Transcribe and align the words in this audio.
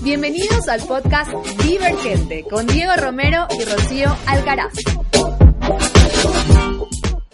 Bienvenidos 0.00 0.68
al 0.68 0.80
podcast 0.86 1.32
Divergente 1.64 2.44
con 2.44 2.66
Diego 2.66 2.94
Romero 2.96 3.46
y 3.58 3.64
Rocío 3.64 4.16
Alcaraz. 4.26 4.72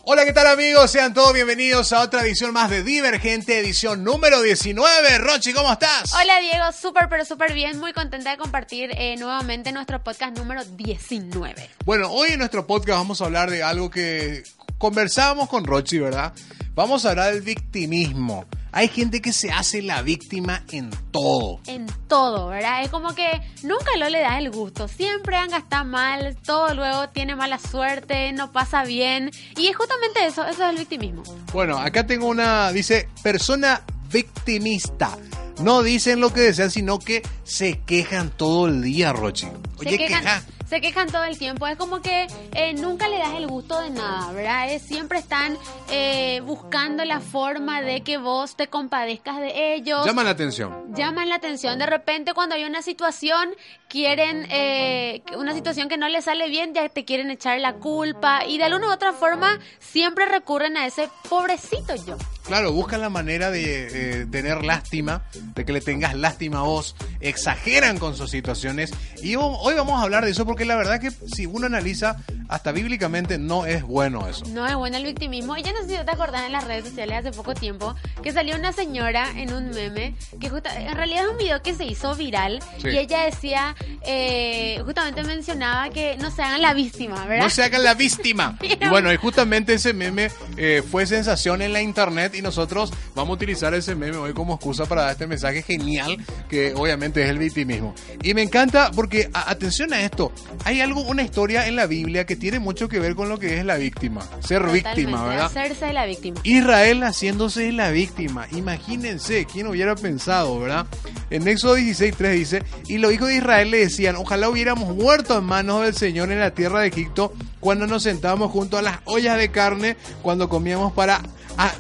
Hola, 0.05 0.25
¿qué 0.25 0.33
tal 0.33 0.47
amigos? 0.47 0.91
Sean 0.91 1.15
todos 1.15 1.33
bienvenidos 1.33 1.93
a 1.93 2.01
otra 2.01 2.23
edición 2.23 2.53
más 2.53 2.71
de 2.71 2.83
Divergente, 2.83 3.59
edición 3.59 4.05
número 4.05 4.43
19. 4.43 5.19
Rochi, 5.19 5.53
¿cómo 5.53 5.73
estás? 5.73 6.13
Hola 6.15 6.41
Diego, 6.41 6.73
súper 6.73 7.09
pero 7.09 7.25
súper 7.25 7.53
bien, 7.53 7.79
muy 7.79 7.93
contenta 7.93 8.31
de 8.31 8.37
compartir 8.37 8.91
eh, 8.93 9.17
nuevamente 9.17 9.73
nuestro 9.73 10.03
podcast 10.03 10.37
número 10.37 10.65
19. 10.65 11.71
Bueno, 11.85 12.11
hoy 12.11 12.31
en 12.33 12.39
nuestro 12.39 12.67
podcast 12.67 12.99
vamos 12.99 13.21
a 13.21 13.27
hablar 13.27 13.51
de 13.51 13.63
algo 13.63 13.91
que 13.91 14.43
conversábamos 14.79 15.49
con 15.49 15.65
Rochi, 15.65 15.99
¿verdad? 15.99 16.33
Vamos 16.75 17.05
a 17.05 17.11
hablar 17.11 17.35
del 17.35 17.43
victimismo. 17.43 18.47
Hay 18.75 18.89
gente 18.89 19.21
que 19.21 19.35
se 19.35 19.53
hace 19.53 19.83
la 19.83 20.01
víctima 20.01 20.65
en 20.73 20.89
todo. 21.11 21.61
En 21.67 21.87
todo, 22.09 22.49
¿verdad? 22.49 22.83
Es 22.83 22.89
como 22.89 23.15
que 23.15 23.29
nunca 23.63 23.95
lo 23.99 24.09
le 24.09 24.21
da 24.21 24.39
el 24.39 24.51
gusto. 24.51 24.89
Siempre 24.89 25.37
han 25.37 25.51
gastado 25.51 25.85
mal, 25.85 26.35
todo 26.43 26.73
luego 26.75 27.11
tiene 27.11 27.37
mala 27.37 27.59
suerte, 27.59 28.33
no 28.33 28.53
pasa 28.53 28.85
bien. 28.85 29.31
Y 29.59 29.67
es 29.67 29.77
justamente 29.77 30.25
eso, 30.25 30.47
eso 30.47 30.65
es 30.65 30.71
el 30.71 30.79
victimismo. 30.79 31.23
Bueno, 31.53 31.77
acá 31.77 32.07
tengo 32.07 32.27
una, 32.27 32.73
dice, 32.73 33.07
persona 33.23 33.83
victimista. 34.11 35.19
No 35.61 35.83
dicen 35.83 36.21
lo 36.21 36.33
que 36.33 36.41
desean, 36.41 36.71
sino 36.71 36.99
que 36.99 37.21
se 37.45 37.81
quejan 37.81 38.31
todo 38.31 38.69
el 38.69 38.81
día, 38.81 39.13
Rochi. 39.13 39.47
Oye, 39.79 39.99
queja 39.99 40.43
se 40.73 40.81
quejan 40.81 41.07
todo 41.13 41.25
el 41.25 41.37
tiempo. 41.37 41.67
Es 41.67 41.77
como 41.77 42.01
que 42.01 42.27
eh, 42.55 42.73
nunca 42.73 43.07
le 43.07 43.19
das 43.19 43.35
el 43.35 43.47
gusto 43.47 43.79
de 43.83 43.91
nada, 43.91 44.33
¿verdad? 44.33 44.71
siempre 44.79 45.19
están 45.19 45.59
eh, 45.91 46.41
buscando 46.47 47.05
la 47.05 47.21
forma 47.21 47.83
de 47.83 48.01
que 48.01 48.17
vos 48.17 48.57
te 48.57 48.69
compadezcas 48.69 49.39
de 49.39 49.75
ellos. 49.75 50.07
Llaman 50.07 50.25
la 50.25 50.31
atención. 50.31 50.95
Llaman 50.95 51.29
la 51.29 51.35
atención. 51.35 51.79
De 51.79 51.85
repente 51.85 52.33
cuando 52.33 52.55
hay 52.55 52.65
una 52.65 52.81
situación, 52.81 53.51
quieren, 53.93 54.47
eh, 54.51 55.23
una 55.37 55.53
situación 55.53 55.91
que 55.91 55.99
no 55.99 56.09
les 56.09 56.25
sale 56.25 56.49
bien, 56.49 56.73
ya 56.73 56.89
te 56.89 57.05
quieren 57.05 57.31
echar 57.31 57.61
la 57.61 57.75
culpa. 57.75 58.47
Y 58.47 58.57
de 58.57 58.65
alguna 58.65 58.89
u 58.89 58.91
otra 58.91 59.13
forma 59.13 59.61
siempre 59.81 60.25
recurren 60.25 60.79
a 60.79 60.87
ese 60.87 61.11
pobrecito 61.29 61.95
yo. 62.07 62.17
Claro, 62.47 62.73
buscan 62.73 63.03
la 63.03 63.11
manera 63.11 63.51
de 63.51 64.27
tener 64.31 64.65
lástima, 64.65 65.25
de 65.55 65.67
que 65.67 65.75
le 65.75 65.83
tengas 65.83 66.15
lástima 66.15 66.61
a 66.61 66.63
vos, 66.63 66.97
exageran 67.21 67.99
con 67.99 68.17
sus 68.17 68.31
situaciones. 68.31 68.93
Y 69.23 69.37
hoy 69.37 69.75
vamos 69.75 70.01
a 70.01 70.05
hablar 70.05 70.25
de 70.25 70.31
eso 70.31 70.47
porque 70.47 70.65
la 70.65 70.75
verdad 70.75 70.99
que 70.99 71.11
si 71.11 71.45
uno 71.45 71.67
analiza, 71.67 72.17
hasta 72.49 72.73
bíblicamente 72.73 73.39
no 73.39 73.67
es 73.67 73.83
bueno 73.83 74.29
eso. 74.29 74.45
No 74.47 74.67
es 74.67 74.75
bueno 74.75 74.97
el 74.97 75.05
victimismo. 75.05 75.57
Y 75.57 75.63
ya 75.63 75.73
no 75.73 75.81
sé 75.81 75.99
si 75.99 76.05
te 76.05 76.11
acordás 76.11 76.45
en 76.47 76.53
las 76.53 76.65
redes 76.65 76.85
sociales 76.85 77.19
hace 77.19 77.33
poco 77.33 77.55
tiempo 77.55 77.95
que 78.23 78.33
salió 78.33 78.57
una 78.57 78.73
señora 78.73 79.29
en 79.37 79.53
un 79.53 79.71
meme 79.71 80.15
que 80.41 80.47
en 80.47 80.97
realidad 80.97 81.25
es 81.25 81.31
un 81.31 81.39
video 81.39 81.63
que 81.63 81.75
se 81.75 81.85
hizo 81.85 82.15
viral 82.15 82.61
y 82.83 82.97
ella 82.97 83.25
decía, 83.25 83.75
eh, 84.07 84.81
justamente 84.85 85.25
mencionaba 85.25 85.91
que 85.91 86.17
no 86.19 86.31
se 86.31 86.43
hagan 86.43 86.63
la 86.63 86.75
víctima, 86.75 87.27
¿verdad? 87.27 87.45
No 87.45 87.51
se 87.51 87.63
hagan 87.63 87.85
la 87.85 87.95
víctima. 87.95 88.59
y 88.63 88.89
bueno, 88.89 89.13
y 89.13 89.17
justamente 89.17 89.75
ese 89.75 89.93
meme 89.93 90.31
eh, 90.57 90.83
fue 90.89 91.07
sensación 91.07 91.63
en 91.63 91.73
la 91.73 91.83
internet 91.83 92.35
y 92.35 92.43
nosotros 92.43 92.93
vamos 93.15 93.31
a 93.31 93.35
utilizar 93.35 93.75
ese 93.75 93.95
meme 93.95 94.17
hoy 94.17 94.33
como 94.33 94.55
excusa 94.55 94.87
para 94.87 95.03
dar 95.03 95.13
este 95.13 95.27
mensaje 95.27 95.63
genial 95.63 96.17
que 96.49 96.75
obviamente 96.75 97.23
es 97.23 97.31
el 97.31 97.39
victimismo. 97.39 97.95
Y 98.23 98.35
me 98.35 98.43
encanta 98.43 98.91
porque, 98.95 99.31
atención 99.33 99.93
a 99.93 100.03
esto, 100.03 100.33
hay 100.65 100.81
algo, 100.81 101.03
una 101.03 101.23
historia 101.23 101.67
en 101.67 101.77
la 101.77 101.87
Biblia 101.87 102.27
que 102.27 102.37
tiene 102.43 102.59
mucho 102.59 102.89
que 102.89 102.99
ver 102.99 103.15
con 103.15 103.29
lo 103.29 103.39
que 103.39 103.61
es 103.61 103.65
la 103.65 103.77
víctima, 103.77 104.21
ser 104.41 104.65
víctima, 104.65 105.23
¿verdad? 105.29 105.47
Hacerse 105.47 105.93
la 105.93 106.07
víctima. 106.07 106.41
Israel 106.43 107.05
haciéndose 107.05 107.71
la 107.71 107.93
víctima. 107.93 108.49
Imagínense, 108.51 109.45
quién 109.45 109.69
hubiera 109.69 109.95
pensado, 109.95 110.59
¿verdad? 110.59 110.87
En 111.31 111.47
Éxodo 111.47 111.77
16:3 111.77 112.33
dice, 112.33 112.65
y 112.89 112.99
los 112.99 113.13
hijos 113.13 113.29
de 113.29 113.37
Israel 113.37 113.71
le 113.71 113.79
decían, 113.79 114.17
ojalá 114.17 114.49
hubiéramos 114.49 114.93
muerto 114.93 115.39
en 115.39 115.45
manos 115.45 115.85
del 115.85 115.95
Señor 115.95 116.33
en 116.33 116.41
la 116.41 116.51
tierra 116.51 116.81
de 116.81 116.89
Egipto 116.89 117.33
cuando 117.61 117.87
nos 117.87 118.03
sentábamos 118.03 118.51
junto 118.51 118.77
a 118.77 118.83
las 118.83 118.99
ollas 119.05 119.39
de 119.39 119.53
carne, 119.53 119.97
cuando 120.21 120.49
comíamos 120.49 120.93
para 120.95 121.23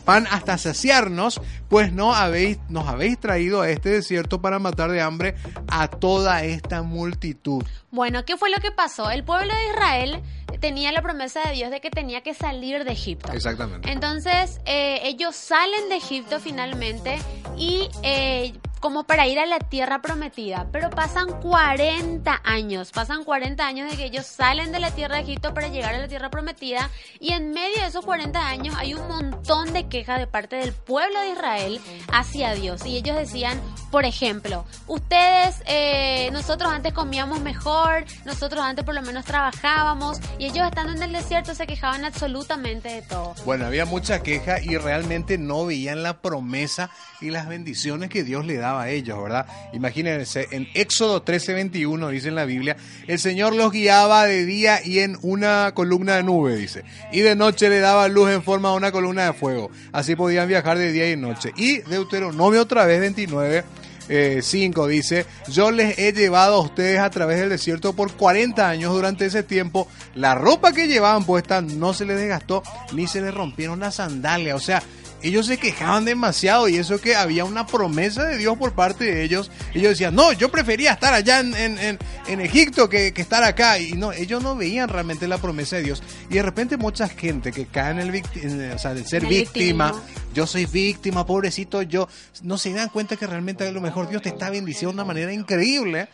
pan 0.05 0.27
hasta 0.31 0.59
saciarnos, 0.59 1.41
pues 1.69 1.93
no 1.93 2.15
habéis, 2.15 2.59
nos 2.69 2.87
habéis 2.87 3.19
traído 3.19 3.63
a 3.63 3.71
este 3.71 3.89
desierto 3.89 4.41
para 4.41 4.59
matar 4.59 4.91
de 4.91 5.01
hambre 5.01 5.35
a 5.69 5.89
toda 5.89 6.45
esta 6.45 6.83
multitud. 6.83 7.65
Bueno, 7.91 8.25
¿qué 8.25 8.37
fue 8.37 8.51
lo 8.51 8.59
que 8.59 8.71
pasó? 8.71 9.11
El 9.11 9.25
pueblo 9.25 9.53
de 9.53 9.67
Israel 9.71 10.23
tenía 10.63 10.93
la 10.93 11.03
promesa 11.03 11.41
de 11.49 11.55
Dios 11.55 11.71
de 11.71 11.81
que 11.81 11.91
tenía 11.91 12.23
que 12.23 12.35
salir 12.35 12.85
de 12.85 12.93
Egipto. 12.93 13.33
Exactamente. 13.33 13.91
Entonces, 13.91 14.61
eh, 14.65 15.01
ellos 15.03 15.35
salen 15.35 15.89
de 15.89 15.97
Egipto 15.97 16.39
finalmente 16.39 17.19
y 17.59 17.89
eh, 18.05 18.55
como 18.83 19.05
para 19.05 19.29
ir 19.29 19.39
a 19.39 19.47
la 19.47 19.61
tierra 19.61 20.03
prometida. 20.03 20.67
Pero 20.73 20.91
pasan 20.91 21.41
40 21.41 22.41
años, 22.43 22.91
pasan 22.91 23.23
40 23.23 23.65
años 23.65 23.89
de 23.89 23.97
que 23.97 24.07
ellos 24.07 24.27
salen 24.27 24.73
de 24.73 24.81
la 24.81 24.91
tierra 24.91 25.17
de 25.17 25.23
Egipto 25.23 25.55
para 25.55 25.69
llegar 25.69 25.95
a 25.95 25.99
la 25.99 26.09
tierra 26.09 26.31
prometida. 26.31 26.91
Y 27.21 27.33
en 27.33 27.53
medio 27.53 27.81
de 27.81 27.87
esos 27.87 28.05
40 28.05 28.45
años 28.45 28.75
hay 28.77 28.95
un 28.95 29.07
montón 29.07 29.73
de 29.73 29.87
quejas 29.87 30.19
de 30.19 30.27
parte 30.27 30.57
del 30.57 30.73
pueblo 30.73 31.21
de 31.21 31.31
Israel 31.31 31.81
hacia 32.13 32.55
Dios. 32.55 32.85
Y 32.85 32.97
ellos 32.97 33.17
decían, 33.17 33.61
por 33.93 34.05
ejemplo, 34.05 34.65
ustedes, 34.89 35.63
eh, 35.67 36.31
nosotros 36.33 36.73
antes 36.73 36.93
comíamos 36.93 37.41
mejor, 37.41 38.05
nosotros 38.25 38.65
antes 38.65 38.85
por 38.85 38.97
lo 38.97 39.03
menos 39.03 39.25
trabajábamos. 39.25 40.19
Y 40.41 40.47
ellos 40.47 40.67
estando 40.67 40.93
en 40.93 41.03
el 41.05 41.13
desierto 41.13 41.55
se 41.55 41.69
quejaban 41.69 42.05
absolutamente 42.05 42.89
de 42.89 43.03
todo. 43.03 43.37
Bueno, 43.45 43.65
había 43.65 43.85
mucha 43.85 44.25
queja 44.25 44.61
y 44.61 44.77
realmente 44.77 45.39
no 45.39 45.67
veían 45.67 46.03
la 46.03 46.21
promesa 46.21 46.91
y 47.21 47.31
las 47.31 47.47
bendiciones 47.47 48.11
que 48.11 48.25
Dios 48.25 48.45
le 48.45 48.57
daba 48.57 48.72
a 48.81 48.91
ellos, 48.91 49.23
¿verdad? 49.23 49.47
Imagínense, 49.73 50.49
en 50.51 50.69
Éxodo 50.75 51.25
13:21 51.25 52.11
dice 52.11 52.29
en 52.29 52.35
la 52.35 52.45
Biblia, 52.45 52.77
el 53.07 53.19
Señor 53.19 53.55
los 53.55 53.73
guiaba 53.73 54.27
de 54.27 54.45
día 54.45 54.85
y 54.85 55.01
en 55.01 55.17
una 55.23 55.73
columna 55.75 56.17
de 56.17 56.23
nube, 56.23 56.57
dice, 56.57 56.85
y 57.13 57.21
de 57.21 57.35
noche 57.37 57.69
le 57.69 57.81
daba 57.81 58.09
luz 58.09 58.31
en 58.31 58.43
forma 58.43 58.71
de 58.71 58.77
una 58.77 58.93
columna 58.93 59.27
de 59.27 59.33
fuego. 59.33 59.71
Así 59.93 60.17
podían 60.17 60.49
viajar 60.49 60.79
de 60.79 60.93
día 60.93 61.11
y 61.11 61.17
noche. 61.17 61.53
Y 61.57 61.79
Deuteronomio 61.83 62.63
otra 62.63 62.85
vez 62.87 63.01
29. 63.01 63.65
5 64.09 64.89
eh, 64.89 64.91
dice, 64.91 65.27
yo 65.49 65.71
les 65.71 65.99
he 65.99 66.13
llevado 66.13 66.57
a 66.57 66.61
ustedes 66.61 66.99
a 66.99 67.11
través 67.11 67.39
del 67.39 67.49
desierto 67.49 67.93
por 67.93 68.13
40 68.13 68.69
años 68.69 68.93
durante 68.93 69.27
ese 69.27 69.43
tiempo. 69.43 69.89
La 70.15 70.35
ropa 70.35 70.73
que 70.73 70.89
llevaban 70.89 71.25
puesta 71.25 71.63
no 71.63 71.95
se 71.95 72.05
les 72.05 72.19
desgastó 72.19 72.63
ni 72.93 73.07
se 73.07 73.21
les 73.21 73.33
rompieron 73.33 73.81
las 73.81 73.97
sandalias. 73.97 74.57
O 74.57 74.61
sea, 74.61 74.83
ellos 75.23 75.47
se 75.47 75.59
quejaban 75.59 76.05
demasiado 76.05 76.69
y 76.69 76.77
eso 76.77 77.01
que 77.01 77.15
había 77.15 77.45
una 77.45 77.67
promesa 77.67 78.25
de 78.25 78.39
Dios 78.39 78.57
por 78.59 78.73
parte 78.73 79.05
de 79.05 79.23
ellos. 79.23 79.51
Ellos 79.75 79.91
decían, 79.91 80.15
no, 80.15 80.33
yo 80.33 80.51
prefería 80.51 80.93
estar 80.93 81.15
allá 81.15 81.41
en, 81.41 81.55
en, 81.55 81.99
en, 82.27 82.41
Egipto 82.41 82.89
que, 82.89 83.13
que, 83.13 83.23
estar 83.23 83.45
acá. 83.45 83.79
Y 83.79 83.93
no, 83.93 84.13
ellos 84.13 84.43
no 84.43 84.57
veían 84.57 84.89
realmente 84.89 85.29
la 85.29 85.39
promesa 85.39 85.77
de 85.77 85.83
Dios. 85.83 86.03
Y 86.29 86.35
de 86.35 86.43
repente 86.43 86.77
mucha 86.77 87.09
gente 87.09 87.53
que 87.53 87.67
cae 87.67 87.93
en 87.93 87.99
el, 88.01 88.73
o 88.75 88.79
sea, 88.79 88.95
de 88.95 89.05
ser 89.05 89.27
víctima, 89.27 89.93
yo 90.35 90.47
soy 90.47 90.67
víctima, 90.67 91.25
pobrecito 91.27 91.83
yo, 91.83 92.09
no 92.43 92.59
se 92.59 92.73
dan 92.73 92.89
cuenta 92.89 93.17
que 93.17 93.27
realmente 93.27 93.67
a 93.67 93.73
lo 93.73 93.81
mejor 93.81 94.09
Dios 94.09 94.23
te 94.23 94.31
está 94.31 94.51
bendiciendo 94.51 94.93
de 94.93 94.95
una 94.95 95.05
manera 95.05 95.33
increíble 95.33 96.09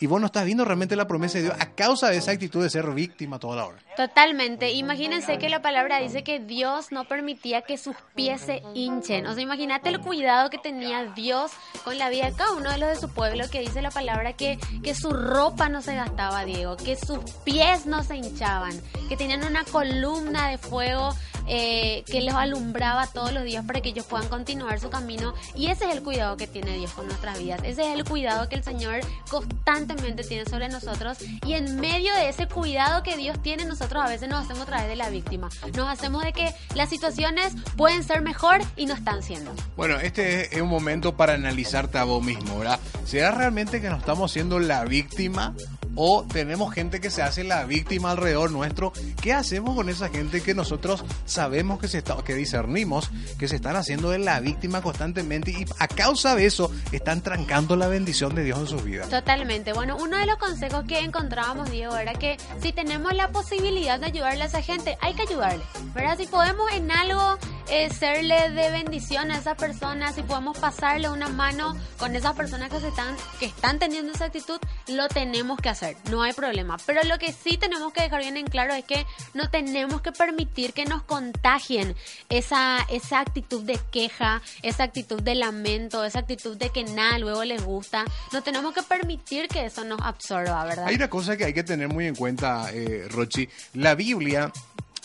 y 0.00 0.06
vos 0.06 0.20
no 0.20 0.26
estás 0.26 0.44
viendo 0.44 0.64
realmente 0.64 0.96
la 0.96 1.06
promesa 1.06 1.38
de 1.38 1.44
Dios 1.44 1.56
a 1.58 1.70
causa 1.74 2.08
de 2.08 2.18
esa 2.18 2.32
actitud 2.32 2.62
de 2.62 2.70
ser 2.70 2.90
víctima 2.90 3.38
toda 3.38 3.56
la 3.56 3.66
hora. 3.66 3.78
Totalmente. 3.96 4.72
Imagínense 4.72 5.38
que 5.38 5.48
la 5.48 5.62
palabra 5.62 6.00
dice 6.00 6.22
que 6.22 6.38
Dios 6.38 6.92
no 6.92 7.04
permitía 7.04 7.62
que 7.62 7.78
sus 7.78 7.96
pies 8.14 8.42
se 8.42 8.62
hinchen. 8.74 9.26
O 9.26 9.34
sea, 9.34 9.42
imagínate 9.42 9.88
el 9.88 10.00
cuidado 10.00 10.50
que 10.50 10.58
tenía 10.58 11.04
Dios 11.14 11.52
con 11.84 11.98
la 11.98 12.10
vida 12.10 12.26
de 12.26 12.36
cada 12.36 12.52
uno 12.52 12.70
de 12.70 12.78
los 12.78 12.88
de 12.90 12.96
su 12.96 13.08
pueblo, 13.08 13.44
que 13.50 13.60
dice 13.60 13.80
la 13.82 13.90
palabra 13.90 14.34
que, 14.34 14.58
que 14.82 14.94
su 14.94 15.10
ropa 15.10 15.68
no 15.68 15.82
se 15.82 15.94
gastaba, 15.94 16.44
Diego, 16.44 16.76
que 16.76 16.96
sus 16.96 17.18
pies 17.44 17.86
no 17.86 18.02
se 18.02 18.16
hinchaban, 18.16 18.72
que 19.08 19.16
tenían 19.16 19.44
una 19.44 19.64
columna 19.64 20.50
de 20.50 20.58
fuego 20.58 21.14
eh, 21.46 22.04
que 22.06 22.20
los 22.22 22.34
alumbraba 22.34 23.06
todos 23.06 23.32
los 23.32 23.44
días 23.44 23.64
para 23.64 23.80
que 23.80 23.90
ellos 23.90 24.06
puedan 24.06 24.28
continuar 24.28 24.80
su 24.80 24.90
camino. 24.90 25.34
Y 25.54 25.68
ese 25.68 25.86
es 25.86 25.96
el 25.96 26.02
cuidado 26.02 26.36
que 26.36 26.46
tiene 26.46 26.76
Dios 26.76 26.92
con 26.92 27.06
nuestras 27.06 27.38
vidas. 27.38 27.60
Ese 27.64 27.88
es 27.90 27.98
el 27.98 28.04
cuidado 28.04 28.48
que 28.48 28.56
el 28.56 28.64
Señor 28.64 29.00
constantemente 29.30 30.24
tiene 30.24 30.44
sobre 30.44 30.68
nosotros. 30.68 31.18
Y 31.44 31.54
en 31.54 31.80
medio 31.80 32.14
de 32.14 32.28
ese 32.28 32.46
cuidado 32.48 33.02
que 33.02 33.16
Dios 33.16 33.40
tiene, 33.42 33.64
nosotros 33.64 34.04
a 34.04 34.08
veces 34.08 34.28
nos 34.28 34.44
hacemos 34.44 34.62
a 34.62 34.66
través 34.66 34.88
de 34.88 34.96
la 34.96 35.10
víctima. 35.10 35.48
Nos 35.74 35.88
hacemos 35.88 36.22
de 36.22 36.32
que 36.32 36.54
las 36.74 36.90
situaciones 36.90 37.54
pueden 37.76 38.04
ser 38.04 38.22
mejor 38.22 38.60
y 38.76 38.86
no 38.86 38.94
están 38.94 39.22
siendo. 39.22 39.52
Bueno, 39.76 39.98
este 40.00 40.54
es 40.54 40.62
un 40.62 40.68
momento 40.68 41.16
para 41.16 41.34
analizarte 41.34 41.98
a 41.98 42.04
vos 42.04 42.22
mismo, 42.22 42.58
¿verdad? 42.58 42.80
¿Será 43.04 43.30
realmente 43.30 43.80
que 43.80 43.88
nos 43.88 44.00
estamos 44.00 44.32
siendo 44.32 44.58
la 44.58 44.84
víctima 44.84 45.54
o 45.96 46.24
tenemos 46.24 46.72
gente 46.72 47.00
que 47.00 47.10
se 47.10 47.22
hace 47.22 47.42
la 47.42 47.64
víctima 47.64 48.12
alrededor 48.12 48.52
nuestro. 48.52 48.92
¿Qué 49.20 49.32
hacemos 49.32 49.74
con 49.74 49.88
esa 49.88 50.08
gente 50.08 50.42
que 50.42 50.54
nosotros 50.54 51.04
sabemos 51.24 51.80
que 51.80 51.88
se 51.88 51.98
está, 51.98 52.16
que 52.22 52.34
discernimos 52.34 53.10
que 53.38 53.48
se 53.48 53.56
están 53.56 53.76
haciendo 53.76 54.10
de 54.10 54.18
la 54.18 54.38
víctima 54.40 54.82
constantemente 54.82 55.50
y 55.50 55.66
a 55.78 55.88
causa 55.88 56.36
de 56.36 56.46
eso 56.46 56.70
están 56.92 57.22
trancando 57.22 57.76
la 57.76 57.88
bendición 57.88 58.34
de 58.34 58.44
Dios 58.44 58.58
en 58.60 58.66
sus 58.66 58.84
vidas? 58.84 59.08
Totalmente. 59.08 59.72
Bueno, 59.72 59.96
uno 59.96 60.16
de 60.16 60.26
los 60.26 60.36
consejos 60.36 60.84
que 60.86 61.00
encontrábamos, 61.00 61.70
Diego, 61.70 61.96
era 61.96 62.12
que 62.14 62.36
si 62.60 62.72
tenemos 62.72 63.14
la 63.14 63.28
posibilidad 63.32 63.98
de 63.98 64.06
ayudarle 64.06 64.42
a 64.42 64.46
esa 64.46 64.62
gente, 64.62 64.96
hay 65.00 65.14
que 65.14 65.22
ayudarle. 65.22 65.64
¿Verdad? 65.94 66.16
Si 66.18 66.26
podemos 66.26 66.70
en 66.72 66.90
algo 66.90 67.38
eh, 67.68 67.90
serle 67.90 68.50
de 68.50 68.70
bendición 68.70 69.30
a 69.30 69.38
esa 69.38 69.54
persona, 69.56 70.12
si 70.12 70.22
podemos 70.22 70.58
pasarle 70.58 71.08
una 71.08 71.28
mano 71.28 71.76
con 71.98 72.14
esas 72.14 72.34
personas 72.34 72.70
que 72.70 72.80
se 72.80 72.88
están, 72.88 73.16
que 73.40 73.46
están 73.46 73.78
teniendo 73.78 74.12
esa 74.12 74.26
actitud, 74.26 74.58
lo 74.88 75.08
tenemos 75.08 75.58
que 75.58 75.68
hacer, 75.68 75.96
no 76.10 76.22
hay 76.22 76.32
problema. 76.32 76.76
Pero 76.86 77.02
lo 77.04 77.18
que 77.18 77.32
sí 77.32 77.56
tenemos 77.56 77.92
que 77.92 78.02
dejar 78.02 78.20
bien 78.20 78.36
en 78.36 78.46
claro 78.46 78.74
es 78.74 78.84
que 78.84 79.06
no 79.34 79.50
tenemos 79.50 80.00
que 80.00 80.12
permitir 80.12 80.72
que 80.72 80.84
nos 80.84 81.02
contagien 81.02 81.94
esa, 82.28 82.78
esa 82.90 83.20
actitud 83.20 83.62
de 83.62 83.78
queja, 83.90 84.42
esa 84.62 84.84
actitud 84.84 85.20
de 85.22 85.34
lamento, 85.34 86.04
esa 86.04 86.20
actitud 86.20 86.56
de 86.56 86.70
que 86.70 86.84
nada 86.84 87.18
luego 87.18 87.44
les 87.44 87.64
gusta. 87.64 88.04
No 88.32 88.42
tenemos 88.42 88.74
que 88.74 88.82
permitir 88.82 89.48
que 89.48 89.66
eso 89.66 89.84
nos 89.84 90.00
absorba, 90.00 90.64
¿verdad? 90.64 90.86
Hay 90.86 90.94
una 90.94 91.10
cosa 91.10 91.36
que 91.36 91.44
hay 91.44 91.54
que 91.54 91.64
tener 91.64 91.88
muy 91.88 92.06
en 92.06 92.14
cuenta, 92.14 92.70
eh, 92.72 93.06
Rochi. 93.10 93.48
La 93.74 93.94
Biblia 93.94 94.52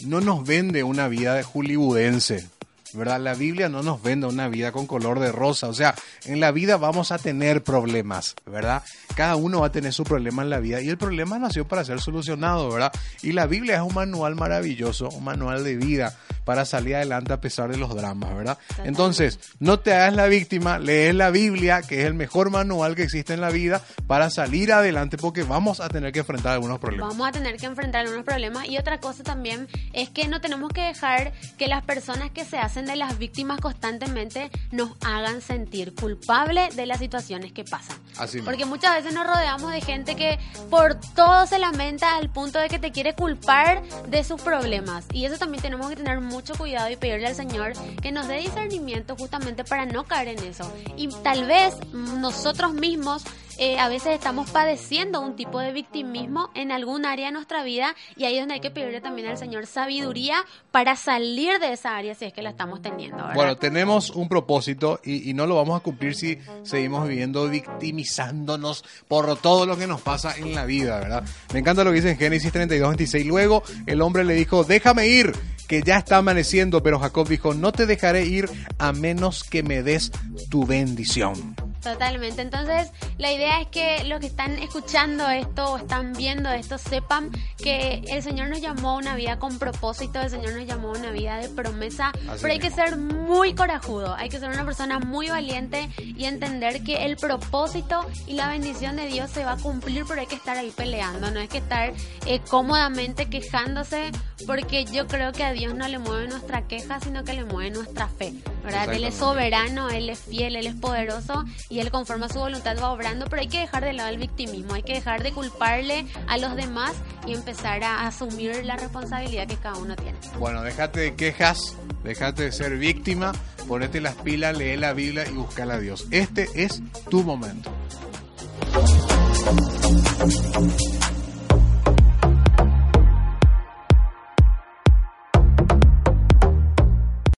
no 0.06 0.22
nos 0.22 0.46
vende 0.46 0.84
una 0.84 1.08
vida 1.08 1.36
de 1.36 1.44
hollywoodense. 1.44 2.48
¿verdad? 2.94 3.20
La 3.20 3.34
Biblia 3.34 3.70
no 3.70 3.84
nos 3.84 4.02
vende 4.02 4.28
una 4.28 4.48
vida 4.48 4.72
con 4.72 4.86
color 4.86 5.20
de 5.20 5.32
rosa, 5.32 5.68
o 5.68 5.74
sea, 5.74 5.96
en 6.26 6.40
la 6.40 6.52
vida 6.52 6.78
vamos 6.78 7.12
a 7.12 7.18
tener 7.18 7.64
problemas, 7.64 8.36
¿verdad? 8.46 8.84
Cada 9.16 9.36
uno 9.36 9.62
va 9.62 9.68
a 9.68 9.72
tener 9.72 9.94
su 9.94 10.04
problema 10.04 10.44
en 10.44 10.50
la 10.50 10.60
vida 10.60 10.82
y 10.82 10.90
el 10.90 10.98
problema 10.98 11.40
nació 11.40 11.68
para 11.68 11.86
ser 11.86 12.02
solucionado, 12.02 12.70
¿verdad? 12.70 12.92
Y 13.22 13.32
la 13.32 13.46
Biblia 13.46 13.76
es 13.76 13.82
un 13.82 13.94
manual 13.94 14.36
maravilloso, 14.36 15.10
un 15.10 15.24
manual 15.24 15.64
de 15.64 15.78
vida 15.78 16.18
para 16.52 16.66
salir 16.66 16.98
adelante 16.98 17.32
a 17.32 17.40
pesar 17.40 17.72
de 17.72 17.78
los 17.78 17.96
dramas, 17.96 18.36
¿verdad? 18.36 18.58
Entonces, 18.84 19.40
no 19.60 19.80
te 19.80 19.94
hagas 19.94 20.14
la 20.18 20.26
víctima, 20.26 20.80
lees 20.80 21.16
la 21.16 21.30
Biblia, 21.30 21.82
que 21.82 22.02
es 22.02 22.06
el 22.06 22.14
mejor 22.14 22.50
manual 22.50 22.94
que 22.94 23.04
existe 23.04 23.34
en 23.34 23.40
la 23.40 23.52
vida 23.52 23.82
para 24.06 24.30
salir 24.30 24.74
adelante 24.74 25.16
porque 25.16 25.44
vamos 25.44 25.80
a 25.80 25.88
tener 25.88 26.12
que 26.12 26.20
enfrentar 26.20 26.52
algunos 26.52 26.80
problemas. 26.80 27.08
Vamos 27.08 27.26
a 27.26 27.32
tener 27.32 27.56
que 27.56 27.68
enfrentar 27.68 28.02
algunos 28.02 28.26
problemas 28.26 28.68
y 28.68 28.78
otra 28.78 29.00
cosa 29.00 29.24
también 29.24 29.70
es 29.94 30.10
que 30.10 30.28
no 30.28 30.42
tenemos 30.42 30.74
que 30.74 30.82
dejar 30.82 31.32
que 31.58 31.70
las 31.70 31.86
personas 31.86 32.32
que 32.32 32.44
se 32.44 32.58
hacen 32.58 32.86
de 32.86 32.98
las 32.98 33.18
víctimas 33.18 33.62
constantemente 33.62 34.52
nos 34.74 34.98
hagan 35.06 35.40
sentir 35.40 35.96
culpables 35.96 36.76
de 36.76 36.86
las 36.86 37.00
situaciones 37.00 37.54
que 37.54 37.64
pasan. 37.64 37.96
Así 38.18 38.42
Porque 38.42 38.66
muchas 38.66 38.96
veces 38.96 39.14
nos 39.14 39.26
rodeamos 39.26 39.72
de 39.72 39.82
gente 39.82 40.16
que 40.16 40.38
por 40.70 40.96
todo 40.96 41.48
se 41.48 41.60
lamenta 41.60 42.16
al 42.16 42.30
punto 42.30 42.60
de 42.60 42.68
que 42.70 42.80
te 42.80 42.92
quiere 42.92 43.16
culpar 43.16 43.82
de 44.08 44.24
sus 44.24 44.42
problemas. 44.42 45.06
Y 45.14 45.26
eso 45.26 45.38
también 45.38 45.62
tenemos 45.62 45.90
que 45.90 45.96
tener 45.96 46.20
mucho 46.22 46.54
cuidado 46.56 46.90
y 46.90 46.96
pedirle 46.96 47.28
al 47.28 47.36
Señor 47.36 47.74
que 48.02 48.12
nos 48.12 48.28
dé 48.28 48.38
discernimiento 48.38 49.16
justamente 49.16 49.64
para 49.64 49.86
no 49.86 50.04
caer 50.04 50.40
en 50.40 50.44
eso. 50.44 50.72
Y 50.98 51.10
tal 51.24 51.46
vez 51.46 51.76
nosotros 51.94 52.74
mismos 52.74 53.24
eh, 53.58 53.80
a 53.80 53.90
veces 53.90 54.14
estamos 54.14 54.50
padeciendo 54.50 55.22
un 55.22 55.36
tipo 55.36 55.60
de 55.60 55.72
victimismo 55.72 56.50
en 56.56 56.72
algún 56.72 57.06
área 57.06 57.28
de 57.28 57.32
nuestra 57.32 57.64
vida 57.64 57.96
y 58.16 58.26
ahí 58.26 58.36
es 58.36 58.42
donde 58.42 58.56
hay 58.56 58.60
que 58.60 58.72
pedirle 58.72 59.02
también 59.02 59.28
al 59.28 59.38
Señor 59.38 59.66
sabiduría 59.68 60.46
para 60.72 60.96
salir 60.96 61.60
de 61.60 61.74
esa 61.74 61.96
área 61.96 62.16
si 62.16 62.26
es 62.26 62.34
que 62.34 62.42
la 62.42 62.52
estamos 62.52 62.82
teniendo. 62.82 63.24
Bueno, 63.34 63.58
tenemos 63.58 64.10
un 64.10 64.28
propósito 64.30 65.00
y, 65.04 65.30
y 65.30 65.34
no 65.34 65.48
lo 65.48 65.56
vamos 65.56 65.80
a 65.80 65.84
cumplir 65.84 66.16
si 66.16 66.38
seguimos 66.64 67.08
viviendo 67.08 67.48
victimizándonos 67.50 68.84
por 69.08 69.38
todo 69.40 69.66
lo 69.66 69.78
que 69.78 69.88
nos 69.88 70.02
pasa 70.02 70.36
en 70.38 70.56
la 70.56 70.66
vida, 70.66 71.00
¿verdad? 71.00 71.24
Me 71.54 71.60
encanta 71.60 71.84
lo 71.84 71.92
que 71.92 71.98
dice 71.98 72.12
en 72.12 72.18
Génesis 72.18 72.52
32, 72.52 72.90
26. 72.90 73.26
Luego 73.26 73.64
el 73.86 74.02
hombre 74.02 74.24
le 74.24 74.34
dijo, 74.34 74.64
déjame 74.64 75.08
ir, 75.08 75.34
que 75.68 75.82
ya 75.82 75.98
está 75.98 76.18
amaneciendo, 76.18 76.84
pero 76.84 77.00
Jacob 77.00 77.28
dijo, 77.28 77.54
no 77.54 77.72
te 77.72 77.86
dejaré 77.86 78.26
ir 78.26 78.50
a 78.78 78.92
menos 78.92 79.44
que 79.44 79.64
me 79.64 79.84
des 79.84 80.12
tu 80.50 80.66
bendición. 80.66 81.56
Totalmente. 81.82 82.42
Entonces, 82.42 82.92
la 83.18 83.32
idea 83.32 83.62
es 83.62 83.68
que 83.68 84.04
los 84.04 84.20
que 84.20 84.28
están 84.28 84.60
escuchando 84.60 85.30
esto 85.30 85.74
o 85.74 85.78
están 85.78 86.14
viendo 86.14 86.52
esto 86.52 86.78
sepan 86.78 87.32
que 87.58 88.04
el 88.08 88.22
Señor 88.22 88.50
nos 88.50 88.62
llamó 88.62 88.92
a 88.92 88.98
una 88.98 89.16
vida 89.16 89.40
con 89.40 89.58
propósito, 89.58 90.22
el 90.22 90.30
Señor 90.30 90.54
nos 90.54 90.68
llamó 90.68 90.90
a 90.90 91.00
una 91.00 91.12
vida 91.12 91.38
de 91.38 91.50
promesa, 91.50 92.12
Así 92.30 92.42
pero 92.42 92.54
hay 92.54 92.60
que 92.60 92.70
ser 92.70 92.98
muy 92.98 93.54
corajudo, 93.56 94.16
hay 94.16 94.30
que 94.30 94.40
ser 94.40 94.50
una 94.50 94.66
persona 94.66 95.00
muy 95.00 95.30
valiente 95.30 95.90
y 95.98 96.26
entender 96.26 96.84
que 96.84 97.06
el 97.06 97.18
propósito 97.18 98.06
y 98.28 98.34
la 98.34 98.48
bendición 98.50 98.96
de 98.96 99.08
Dios 99.08 99.32
se 99.32 99.44
va 99.44 99.54
a 99.54 99.58
cumplir, 99.58 100.06
pero 100.08 100.22
hay 100.22 100.28
que 100.28 100.36
estar 100.36 100.58
ahí 100.58 100.72
peleando, 100.72 101.32
no 101.32 101.40
es 101.40 101.50
que 101.50 101.60
estar 101.60 101.94
eh, 102.26 102.42
cómodamente 102.48 103.30
quejándose, 103.30 104.12
porque 104.46 104.86
yo 104.86 105.08
creo 105.08 105.32
que 105.32 105.44
a 105.44 105.52
Dios 105.52 105.74
no 105.74 105.88
le 105.88 106.00
mueve 106.00 106.28
nuestra 106.28 106.68
queja, 106.68 107.00
sino 107.00 107.24
que 107.24 107.34
le 107.34 107.46
mueve 107.46 107.72
nuestra 107.72 108.08
fe, 108.08 108.34
¿verdad? 108.64 108.94
Él 108.94 109.04
es 109.04 109.16
soberano, 109.16 109.90
Él 109.90 110.10
es 110.10 110.20
fiel, 110.20 110.56
Él 110.56 110.68
es 110.68 110.76
poderoso 110.76 111.44
y 111.72 111.80
Él 111.80 111.90
conforme 111.90 112.26
a 112.26 112.30
su 112.30 112.40
voluntad 112.40 112.76
va 112.78 112.92
obrando, 112.92 113.26
pero 113.30 113.42
hay 113.42 113.48
que 113.48 113.60
dejar 113.60 113.86
de 113.86 113.94
lado 113.94 114.10
el 114.10 114.18
victimismo, 114.18 114.74
hay 114.74 114.84
que 114.84 114.94
dejar 114.94 115.24
de 115.24 115.32
culparle 115.32 116.06
a 116.28 116.38
los 116.38 116.56
demás 116.56 116.92
y 117.26 117.34
empezar 117.34 117.82
a 117.84 118.06
asumir 118.06 118.66
la 118.66 118.76
responsabilidad 118.76 119.48
que 119.48 119.56
cada 119.56 119.78
uno 119.78 119.96
tiene. 119.96 120.18
Bueno, 120.38 120.62
déjate 120.64 121.00
de 121.00 121.16
quejas, 121.16 121.78
déjate 122.04 122.44
de 122.44 122.52
ser 122.52 122.78
víctima, 122.78 123.32
ponete 123.70 124.02
las 124.02 124.16
pilas, 124.16 124.58
lee 124.58 124.76
la 124.76 124.92
Biblia 124.92 125.26
y 125.26 125.32
buscala 125.32 125.76
a 125.76 125.80
Dios. 125.80 126.08
Este 126.12 126.50
es 126.56 126.82
tu 127.10 127.24
momento. 127.24 127.72